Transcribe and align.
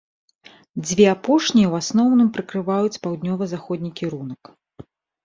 Дзве 0.85 1.03
апошнія 1.15 1.67
ў 1.67 1.73
асноўным 1.85 2.29
прыкрываюць 2.37 3.01
паўднёва-заходні 3.05 3.91
кірунак. 4.01 4.43